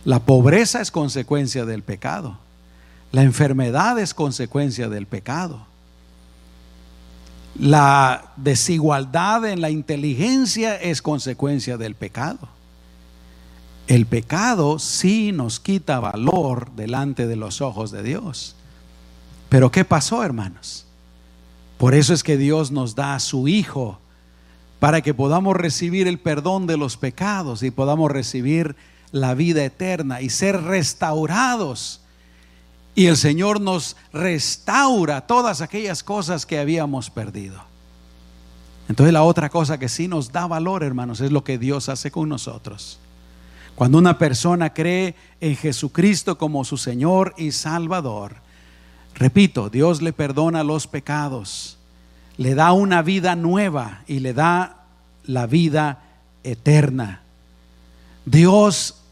[0.04, 2.38] La pobreza es consecuencia del pecado.
[3.12, 5.66] La enfermedad es consecuencia del pecado.
[7.58, 12.48] La desigualdad en la inteligencia es consecuencia del pecado.
[13.88, 18.54] El pecado sí nos quita valor delante de los ojos de Dios.
[19.48, 20.84] Pero ¿qué pasó, hermanos?
[21.78, 23.98] Por eso es que Dios nos da a su Hijo,
[24.80, 28.76] para que podamos recibir el perdón de los pecados y podamos recibir
[29.10, 32.00] la vida eterna y ser restaurados.
[32.94, 37.62] Y el Señor nos restaura todas aquellas cosas que habíamos perdido.
[38.88, 42.10] Entonces la otra cosa que sí nos da valor, hermanos, es lo que Dios hace
[42.10, 42.98] con nosotros.
[43.74, 48.36] Cuando una persona cree en Jesucristo como su Señor y Salvador,
[49.14, 51.77] repito, Dios le perdona los pecados,
[52.38, 54.84] le da una vida nueva y le da
[55.24, 55.98] la vida
[56.44, 57.20] eterna.
[58.24, 59.02] Dios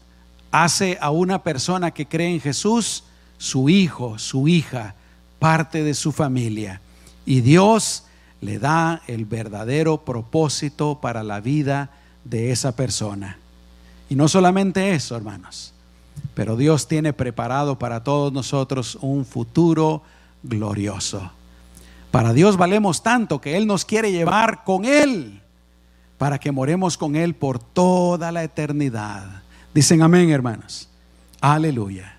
[0.49, 3.03] hace a una persona que cree en Jesús
[3.37, 4.95] su hijo, su hija,
[5.39, 6.81] parte de su familia.
[7.25, 8.05] Y Dios
[8.41, 11.89] le da el verdadero propósito para la vida
[12.23, 13.37] de esa persona.
[14.09, 15.73] Y no solamente eso, hermanos,
[16.33, 20.01] pero Dios tiene preparado para todos nosotros un futuro
[20.43, 21.31] glorioso.
[22.11, 25.41] Para Dios valemos tanto que Él nos quiere llevar con Él
[26.17, 29.43] para que moremos con Él por toda la eternidad.
[29.73, 30.89] Dicen amén, hermanos.
[31.41, 32.17] Aleluya.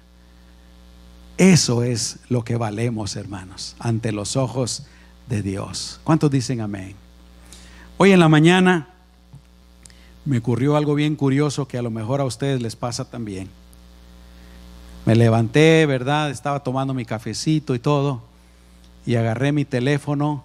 [1.37, 4.87] Eso es lo que valemos, hermanos, ante los ojos
[5.29, 6.01] de Dios.
[6.05, 6.95] ¿Cuántos dicen amén?
[7.97, 8.89] Hoy en la mañana
[10.25, 13.49] me ocurrió algo bien curioso que a lo mejor a ustedes les pasa también.
[15.05, 16.31] Me levanté, ¿verdad?
[16.31, 18.23] Estaba tomando mi cafecito y todo,
[19.09, 20.45] y agarré mi teléfono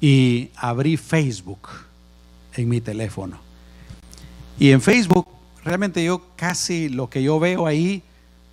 [0.00, 1.68] y abrí Facebook
[2.54, 3.36] en mi teléfono.
[4.58, 5.28] Y en Facebook,
[5.62, 8.02] realmente yo casi lo que yo veo ahí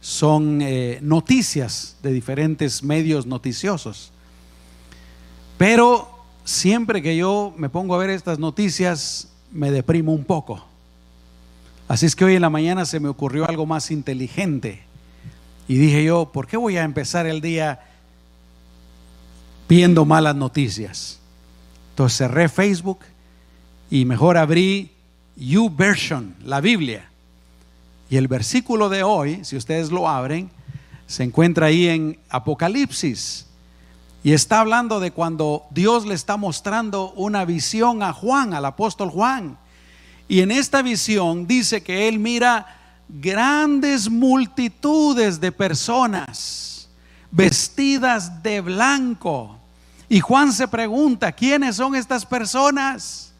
[0.02, 4.12] son eh, noticias de diferentes medios noticiosos.
[5.58, 6.10] Pero
[6.44, 10.62] siempre que yo me pongo a ver estas noticias, me deprimo un poco.
[11.88, 14.84] Así es que hoy en la mañana se me ocurrió algo más inteligente.
[15.70, 17.80] Y dije yo, ¿por qué voy a empezar el día
[19.72, 21.18] viendo malas noticias?
[21.92, 23.00] Entonces cerré Facebook
[23.90, 24.92] y mejor abrí
[25.38, 27.10] YouVersion, la Biblia.
[28.10, 30.50] Y el versículo de hoy, si ustedes lo abren,
[31.08, 33.46] se encuentra ahí en Apocalipsis
[34.26, 39.10] y está hablando de cuando Dios le está mostrando una visión a Juan, al apóstol
[39.10, 39.58] Juan.
[40.28, 46.90] Y en esta visión dice que él mira grandes multitudes de personas
[47.32, 49.61] vestidas de blanco.
[50.12, 53.32] Y Juan se pregunta, ¿quiénes son estas personas?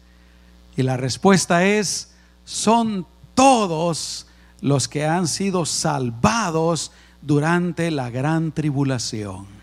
[0.76, 2.12] Y la respuesta es,
[2.44, 4.26] son todos
[4.60, 9.62] los que han sido salvados durante la gran tribulación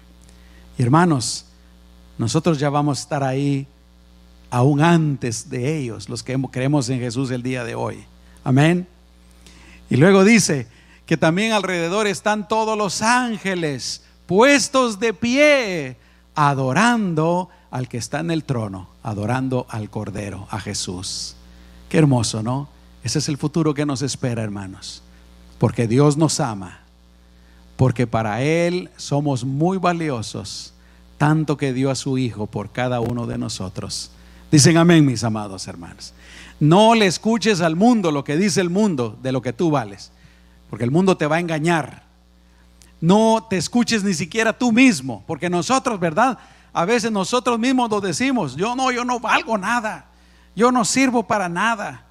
[0.83, 1.45] hermanos,
[2.17, 3.67] nosotros ya vamos a estar ahí
[4.49, 8.05] aún antes de ellos, los que creemos en Jesús el día de hoy.
[8.43, 8.87] Amén.
[9.89, 10.67] Y luego dice
[11.05, 15.97] que también alrededor están todos los ángeles puestos de pie,
[16.47, 21.35] adorando al que está en el trono, adorando al Cordero, a Jesús.
[21.89, 22.69] Qué hermoso, ¿no?
[23.03, 25.01] Ese es el futuro que nos espera, hermanos.
[25.57, 26.79] Porque Dios nos ama
[27.79, 30.73] porque para Él somos muy valiosos,
[31.17, 34.11] tanto que dio a su Hijo por cada uno de nosotros.
[34.51, 36.13] Dicen amén, mis amados hermanos.
[36.59, 40.11] No le escuches al mundo lo que dice el mundo de lo que tú vales,
[40.69, 42.03] porque el mundo te va a engañar.
[43.01, 46.37] No te escuches ni siquiera tú mismo, porque nosotros, ¿verdad?
[46.73, 50.05] A veces nosotros mismos lo decimos, yo no, yo no valgo nada,
[50.55, 52.05] yo no sirvo para nada.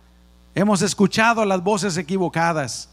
[0.55, 2.89] Hemos escuchado las voces equivocadas.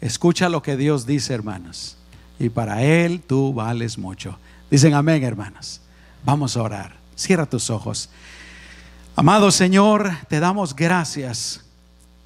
[0.00, 1.96] Escucha lo que Dios dice, hermanos
[2.38, 4.38] y para Él tú vales mucho.
[4.70, 5.80] Dicen amén, hermanas.
[6.24, 6.96] Vamos a orar.
[7.16, 8.10] Cierra tus ojos.
[9.16, 11.64] Amado Señor, te damos gracias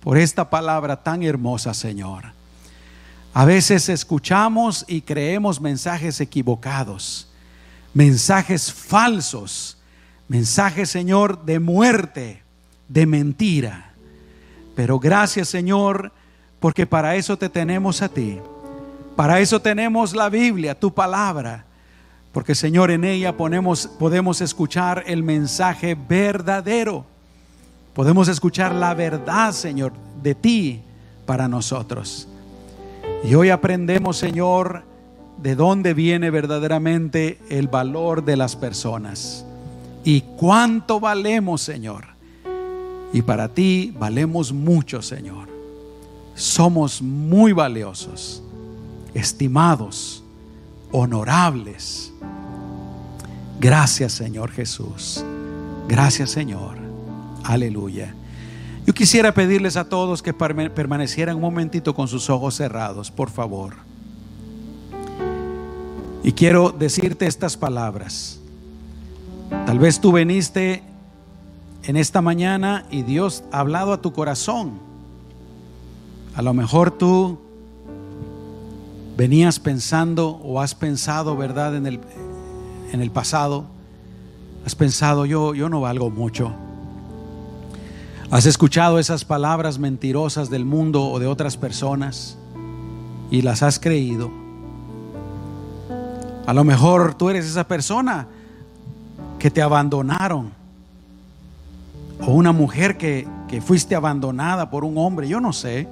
[0.00, 2.37] por esta palabra tan hermosa, Señor.
[3.38, 7.28] A veces escuchamos y creemos mensajes equivocados,
[7.94, 9.78] mensajes falsos,
[10.26, 12.42] mensajes, Señor, de muerte,
[12.88, 13.92] de mentira.
[14.74, 16.10] Pero gracias, Señor,
[16.58, 18.40] porque para eso te tenemos a ti.
[19.14, 21.64] Para eso tenemos la Biblia, tu palabra.
[22.32, 27.06] Porque Señor, en ella ponemos, podemos escuchar el mensaje verdadero.
[27.94, 29.92] Podemos escuchar la verdad, Señor,
[30.24, 30.82] de ti
[31.24, 32.27] para nosotros.
[33.24, 34.84] Y hoy aprendemos, Señor,
[35.38, 39.44] de dónde viene verdaderamente el valor de las personas.
[40.04, 42.06] Y cuánto valemos, Señor.
[43.12, 45.48] Y para ti valemos mucho, Señor.
[46.34, 48.42] Somos muy valiosos
[49.14, 50.22] estimados,
[50.92, 52.12] honorables.
[53.60, 55.24] Gracias Señor Jesús.
[55.88, 56.76] Gracias Señor.
[57.44, 58.14] Aleluya.
[58.88, 63.74] Yo quisiera pedirles a todos que permanecieran un momentito con sus ojos cerrados, por favor.
[66.22, 68.40] Y quiero decirte estas palabras.
[69.66, 70.82] Tal vez tú veniste
[71.82, 74.78] en esta mañana y Dios ha hablado a tu corazón.
[76.34, 77.38] A lo mejor tú
[79.18, 81.76] venías pensando o has pensado, ¿verdad?
[81.76, 82.00] En el,
[82.90, 83.66] en el pasado,
[84.64, 86.54] has pensado, yo, yo no valgo mucho.
[88.30, 92.36] Has escuchado esas palabras mentirosas del mundo o de otras personas
[93.30, 94.30] y las has creído.
[96.46, 98.26] A lo mejor tú eres esa persona
[99.38, 100.52] que te abandonaron.
[102.20, 105.88] O una mujer que, que fuiste abandonada por un hombre, yo no sé.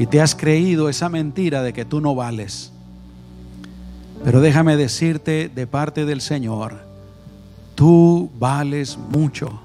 [0.00, 2.72] Y te has creído esa mentira de que tú no vales.
[4.24, 6.80] Pero déjame decirte de parte del Señor,
[7.76, 9.60] tú vales mucho.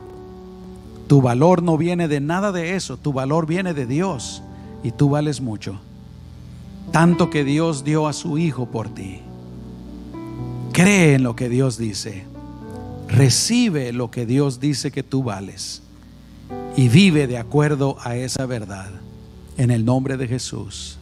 [1.08, 4.43] Tu valor no viene de nada de eso, tu valor viene de Dios
[4.84, 5.80] y tú vales mucho.
[6.91, 9.22] Tanto que Dios dio a su Hijo por ti.
[10.74, 12.26] Cree en lo que Dios dice.
[13.08, 15.82] Recibe lo que Dios dice que tú vales.
[16.76, 18.89] Y vive de acuerdo a esa verdad.
[19.58, 20.97] En el nombre de Jesús.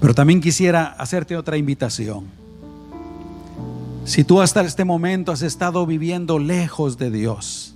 [0.00, 2.26] Pero también quisiera hacerte otra invitación.
[4.04, 7.73] Si tú hasta este momento has estado viviendo lejos de Dios,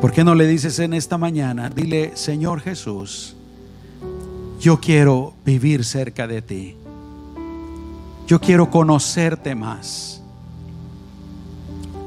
[0.00, 3.36] ¿por qué no le dices en esta mañana, dile, Señor Jesús,
[4.60, 6.76] yo quiero vivir cerca de ti.
[8.26, 10.20] Yo quiero conocerte más.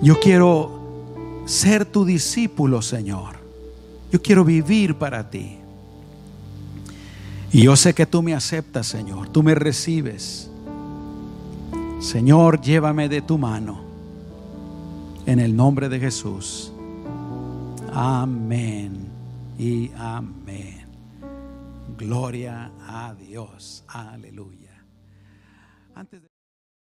[0.02, 3.38] Yo quiero ser tu discípulo, Señor.
[4.12, 5.58] Yo quiero vivir para ti.
[7.52, 9.30] Y yo sé que tú me aceptas, Señor.
[9.30, 10.50] Tú me recibes.
[12.00, 13.82] Señor, llévame de tu mano.
[15.26, 16.73] En el nombre de Jesús.
[17.96, 19.12] Amén
[19.56, 20.88] y amén.
[21.96, 23.86] Gloria a Dios.
[23.88, 24.84] Aleluya.
[25.94, 26.33] Antes de